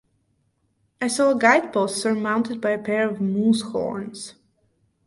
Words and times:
I 0.99 1.07
saw 1.09 1.29
a 1.29 1.37
guidepost 1.37 2.01
surmounted 2.01 2.59
by 2.59 2.71
a 2.71 2.81
pair 2.81 3.07
of 3.07 3.21
moose-horns. 3.21 4.33